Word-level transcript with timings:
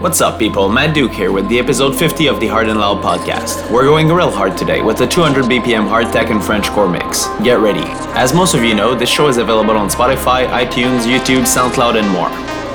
What's 0.00 0.20
up, 0.20 0.38
people? 0.38 0.68
Matt 0.68 0.94
Duke 0.94 1.10
here 1.10 1.32
with 1.32 1.48
the 1.48 1.58
episode 1.58 1.92
50 1.92 2.28
of 2.28 2.38
the 2.38 2.46
Hard 2.46 2.68
and 2.68 2.78
Loud 2.78 3.02
podcast. 3.02 3.68
We're 3.68 3.82
going 3.82 4.06
real 4.06 4.30
hard 4.30 4.56
today 4.56 4.80
with 4.80 4.96
the 4.96 5.08
200 5.08 5.46
BPM 5.46 5.88
hard 5.88 6.12
tech 6.12 6.30
and 6.30 6.40
French 6.40 6.68
core 6.68 6.88
mix. 6.88 7.26
Get 7.42 7.58
ready. 7.58 7.82
As 8.14 8.32
most 8.32 8.54
of 8.54 8.62
you 8.62 8.76
know, 8.76 8.94
this 8.94 9.08
show 9.08 9.26
is 9.26 9.38
available 9.38 9.76
on 9.76 9.88
Spotify, 9.88 10.46
iTunes, 10.46 11.00
YouTube, 11.00 11.42
SoundCloud, 11.42 11.98
and 11.98 12.08
more. 12.10 12.28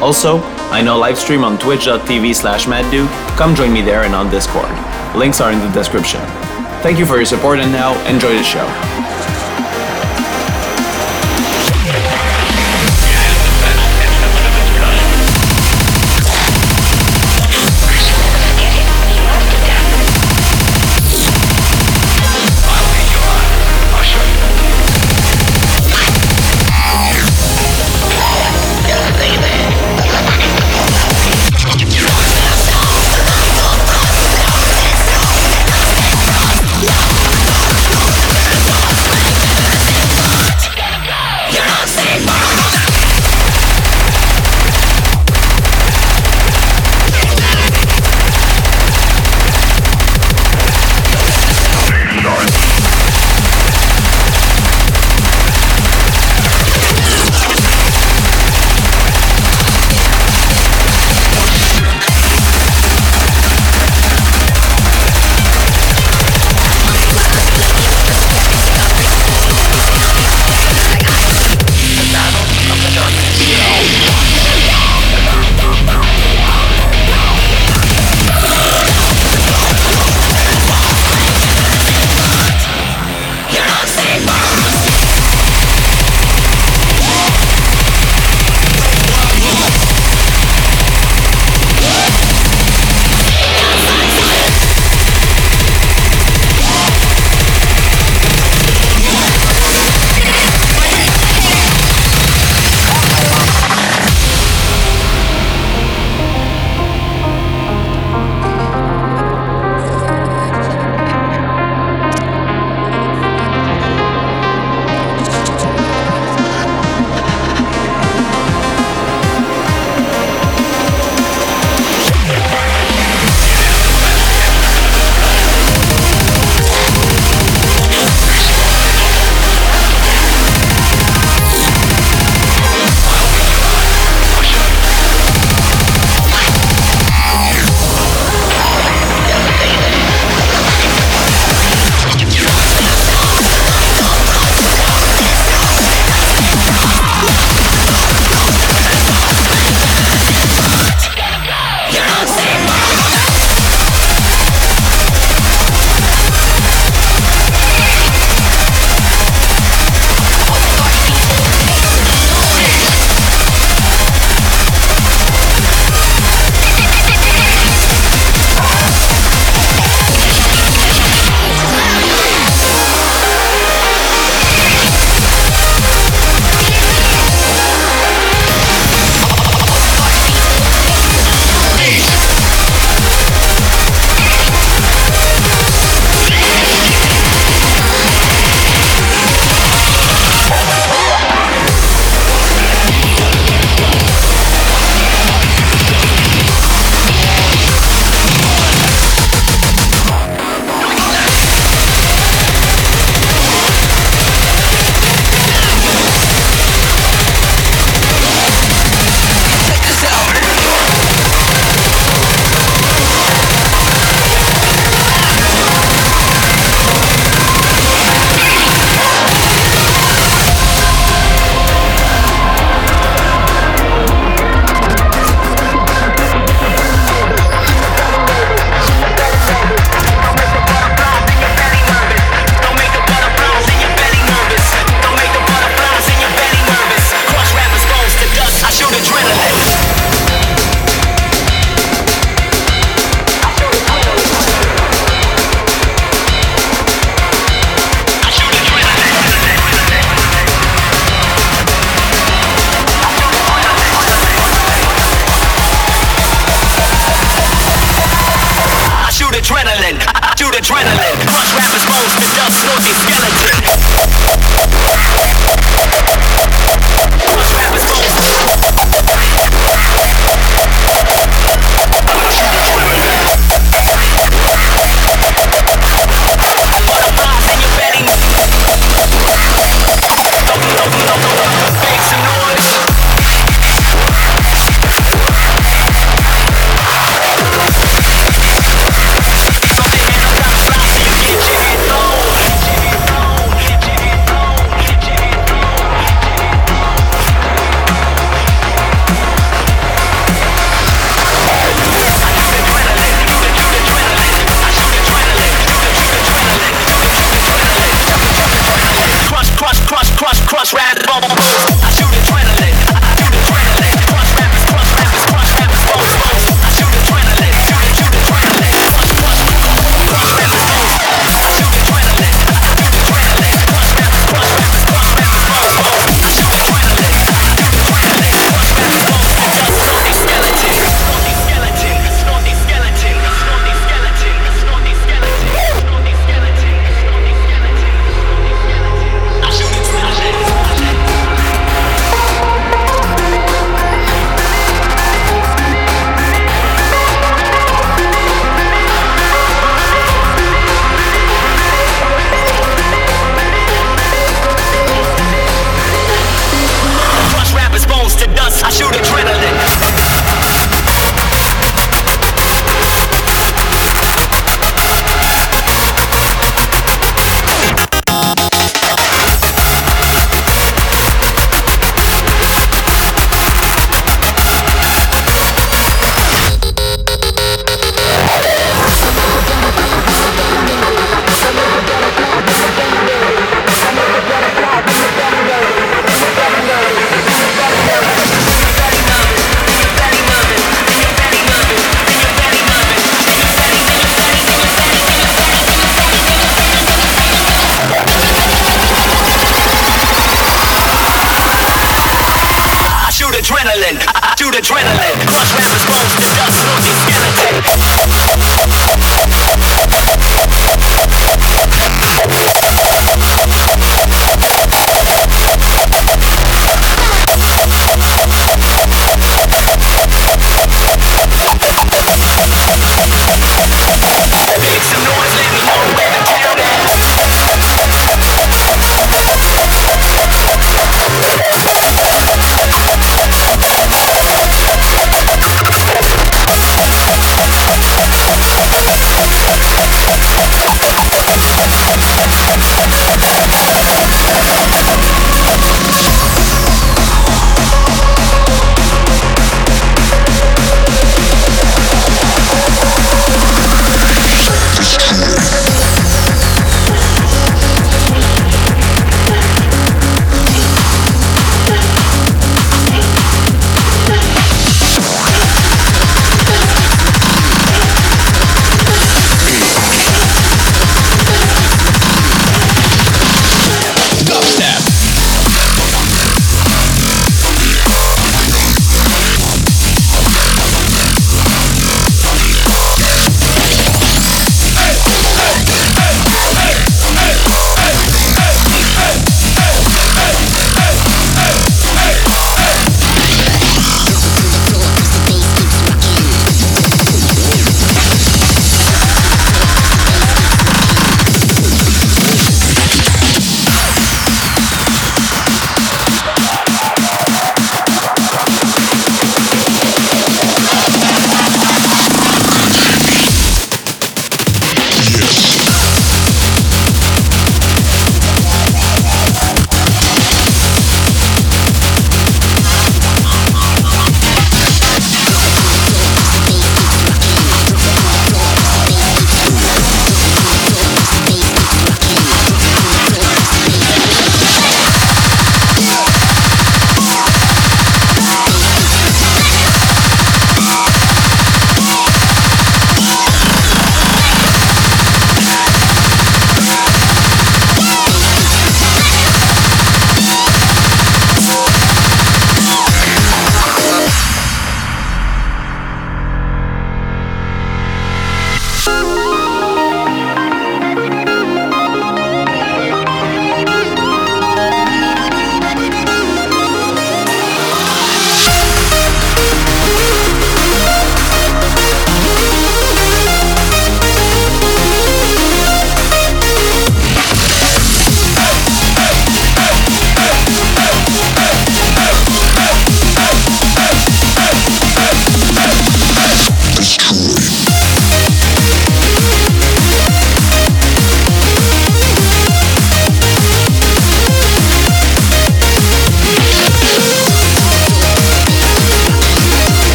Also, 0.00 0.38
I 0.70 0.80
know 0.80 0.96
live 0.96 1.18
stream 1.18 1.42
on 1.42 1.58
twitch.tv 1.58 2.36
slash 2.36 2.66
mattduke. 2.66 3.08
Come 3.36 3.56
join 3.56 3.72
me 3.72 3.82
there 3.82 4.04
and 4.04 4.14
on 4.14 4.30
Discord. 4.30 4.70
Links 5.16 5.40
are 5.40 5.50
in 5.50 5.58
the 5.58 5.70
description. 5.72 6.20
Thank 6.82 7.00
you 7.00 7.06
for 7.06 7.16
your 7.16 7.26
support 7.26 7.58
and 7.58 7.72
now 7.72 7.98
enjoy 8.06 8.36
the 8.36 8.44
show. 8.44 9.37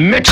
Start 0.00 0.29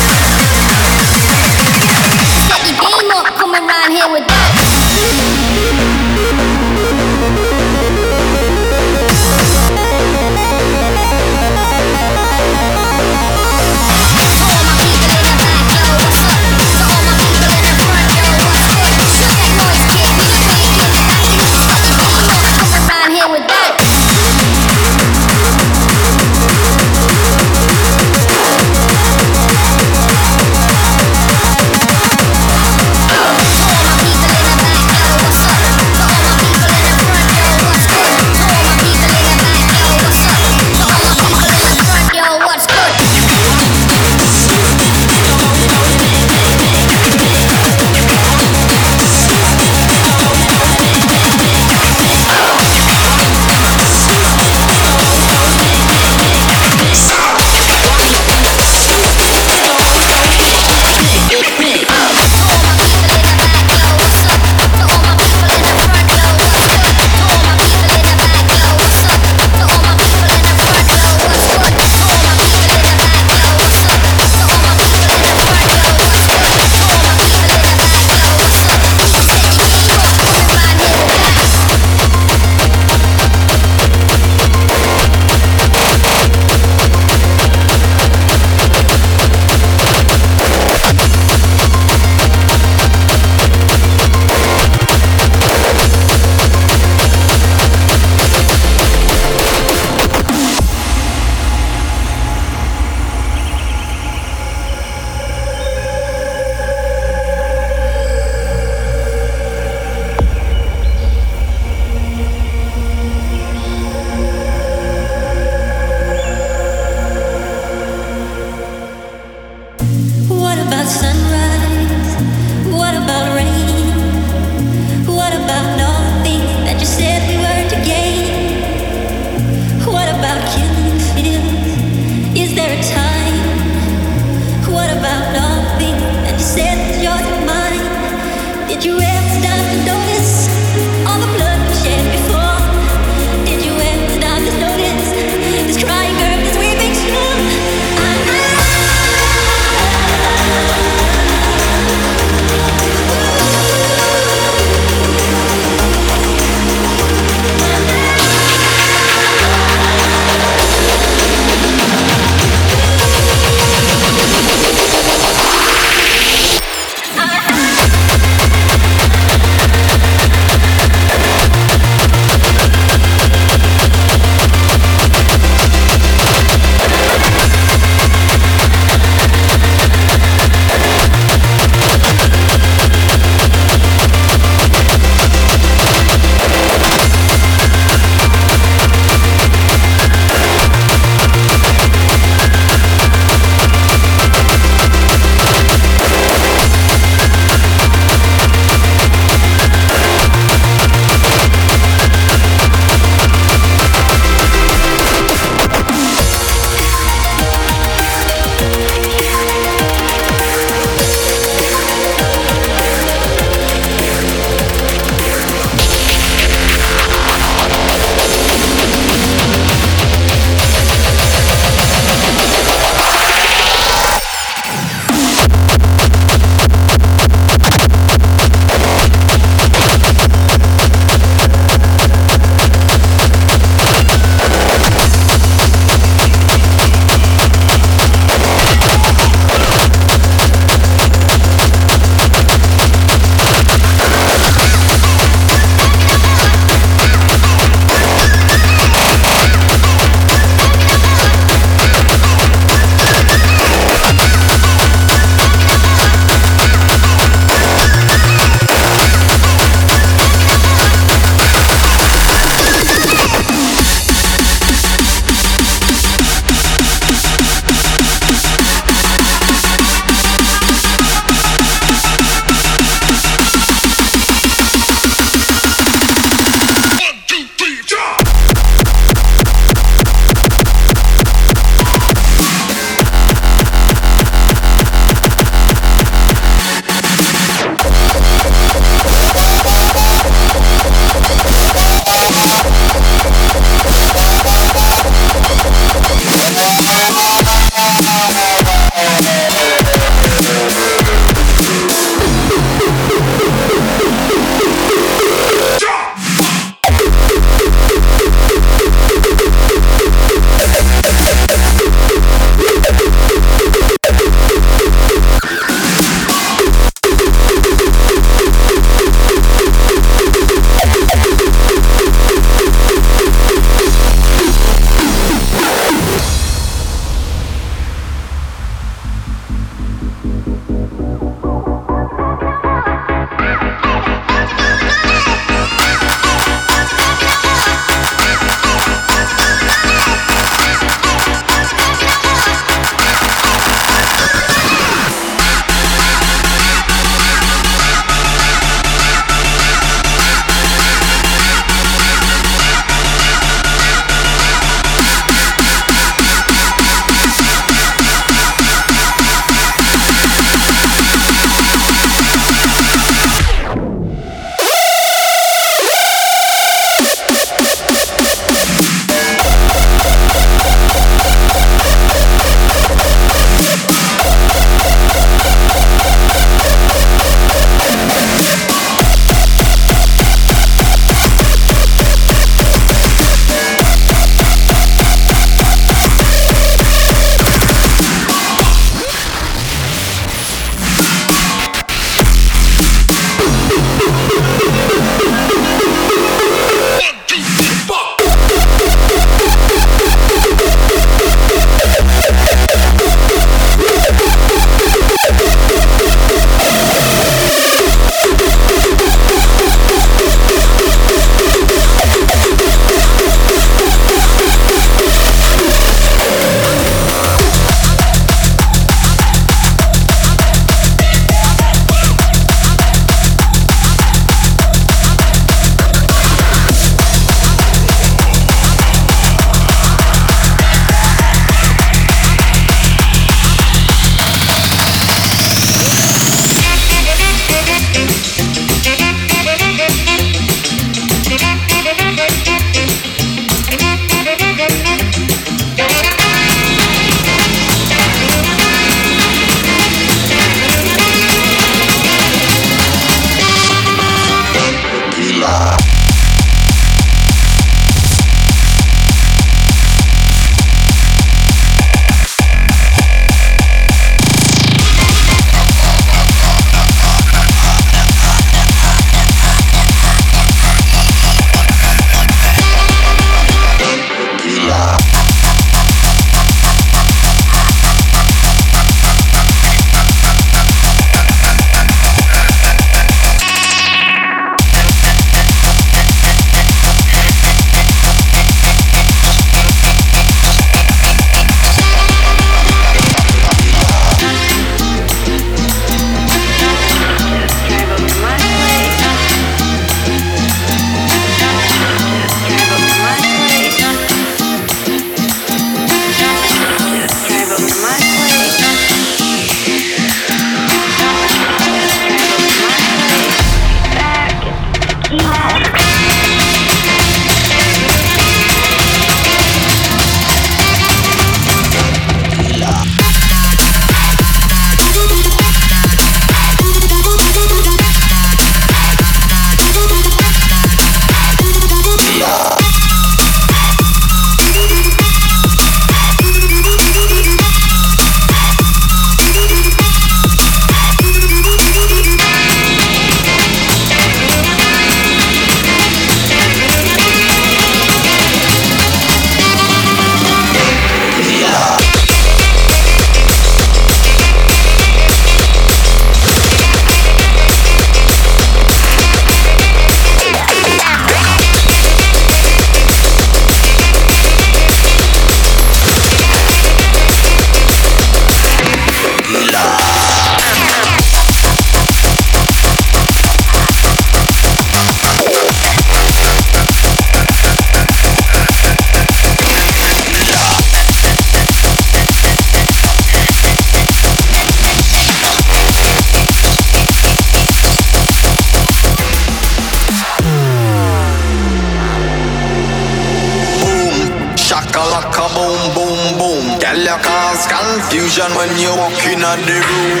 confusion 598.11 598.35
when 598.37 598.49
you 598.59 598.69
walk 598.75 599.05
in 599.05 599.19
the 599.19 599.53
room. 599.67 600.00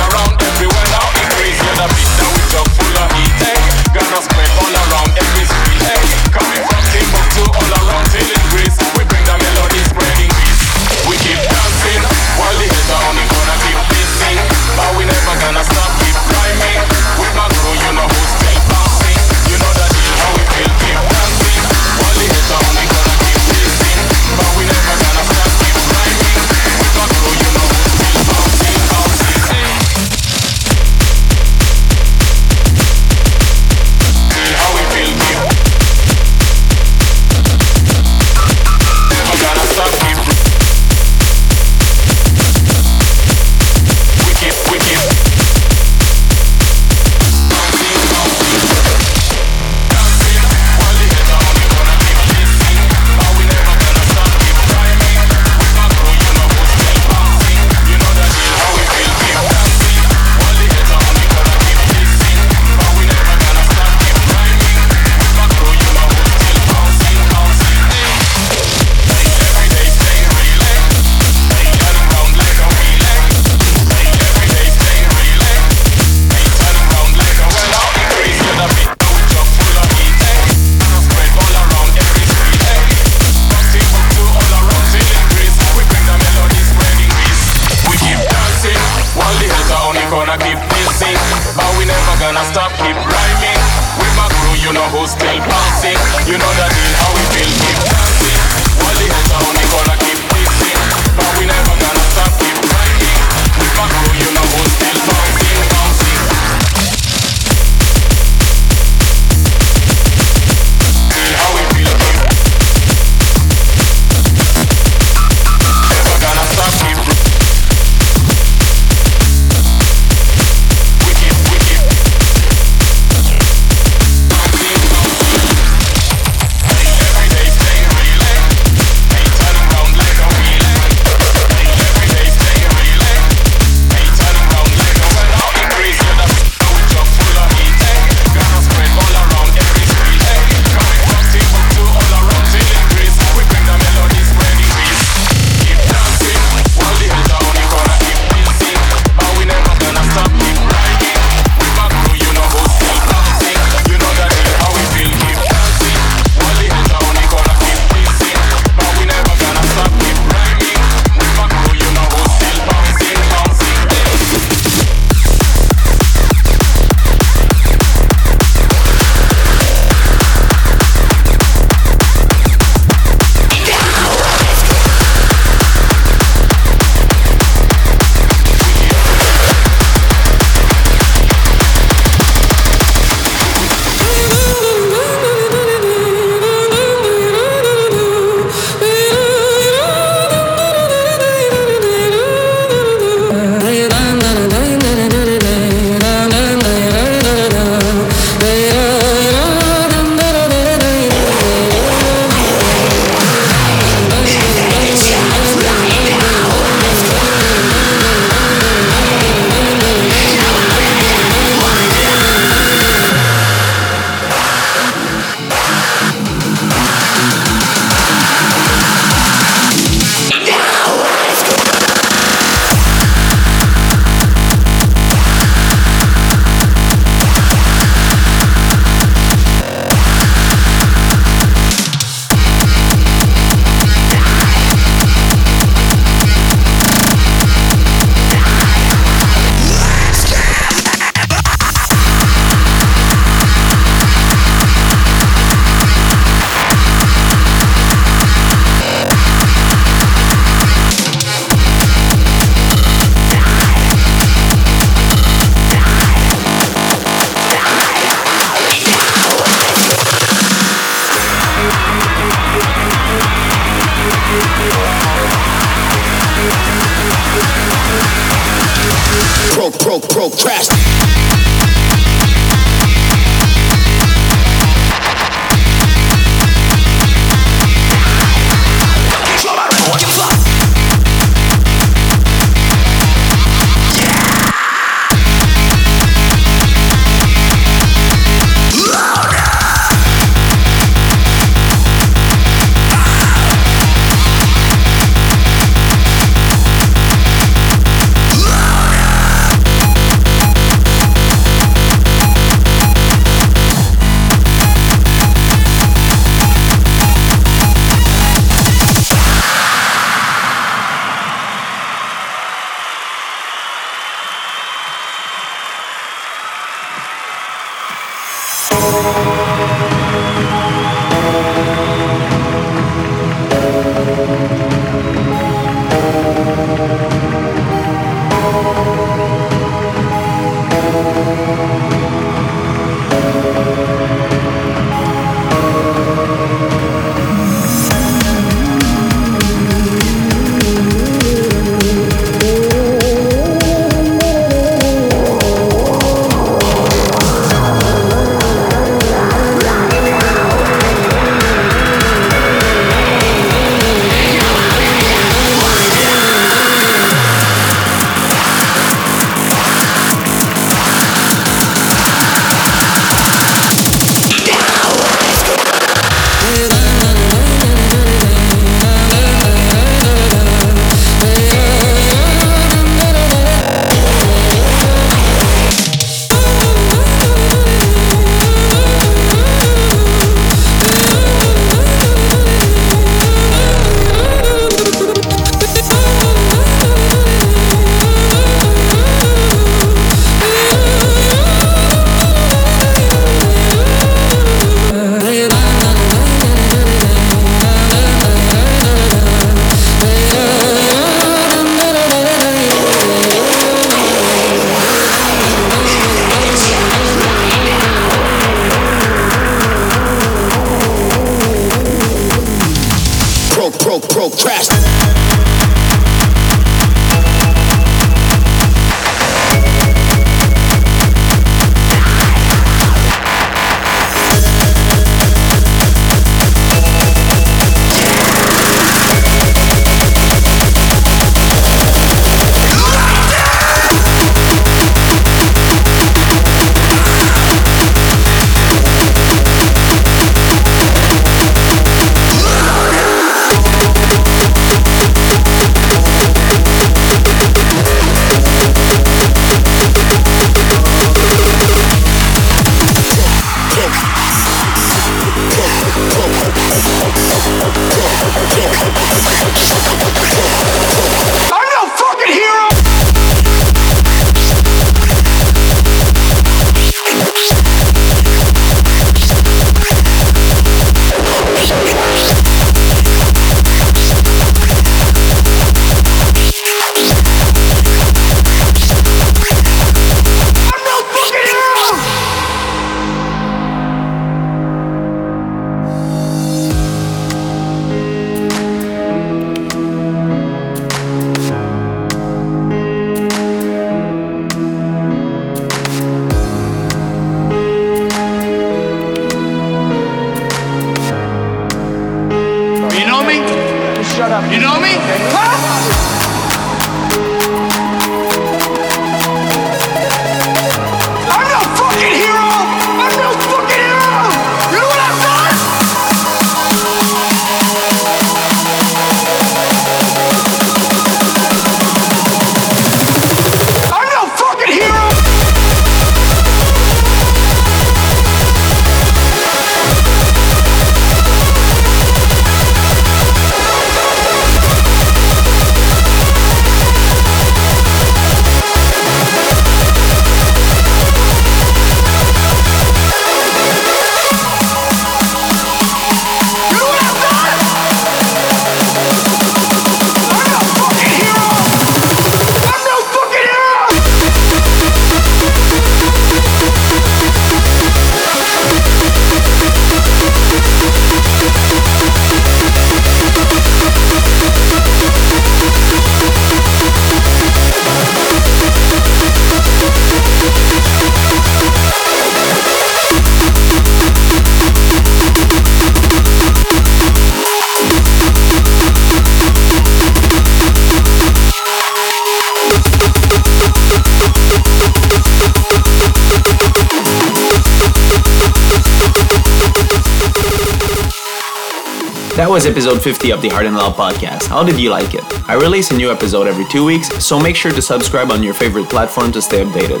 50 593.02 593.32
of 593.32 593.42
the 593.42 593.48
Hard 593.48 593.66
and 593.66 593.76
Loud 593.76 593.94
podcast. 593.94 594.46
How 594.46 594.62
did 594.62 594.78
you 594.78 594.90
like 594.90 595.14
it? 595.14 595.24
I 595.48 595.54
release 595.54 595.90
a 595.90 595.96
new 595.96 596.10
episode 596.12 596.46
every 596.46 596.64
two 596.66 596.84
weeks, 596.84 597.08
so 597.24 597.38
make 597.38 597.56
sure 597.56 597.72
to 597.72 597.82
subscribe 597.82 598.30
on 598.30 598.42
your 598.42 598.54
favorite 598.54 598.88
platform 598.88 599.32
to 599.32 599.42
stay 599.42 599.64
updated. 599.64 600.00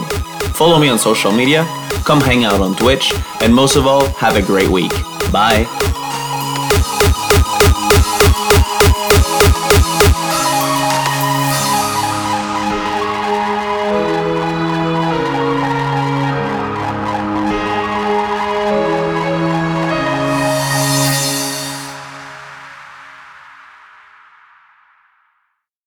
Follow 0.54 0.78
me 0.78 0.88
on 0.88 0.98
social 0.98 1.32
media, 1.32 1.64
come 2.04 2.20
hang 2.20 2.44
out 2.44 2.60
on 2.60 2.76
Twitch, 2.76 3.12
and 3.40 3.52
most 3.52 3.74
of 3.74 3.86
all, 3.86 4.06
have 4.14 4.36
a 4.36 4.42
great 4.42 4.68
week. 4.68 4.92
Bye. 5.32 5.66